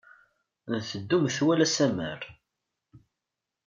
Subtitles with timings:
[0.75, 2.21] Nteddu metwal asammar.